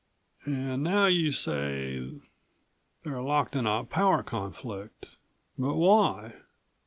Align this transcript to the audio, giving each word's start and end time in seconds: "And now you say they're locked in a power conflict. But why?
"And 0.45 0.81
now 0.81 1.05
you 1.05 1.31
say 1.31 2.09
they're 3.03 3.21
locked 3.21 3.55
in 3.55 3.67
a 3.67 3.83
power 3.83 4.23
conflict. 4.23 5.15
But 5.59 5.75
why? 5.75 6.33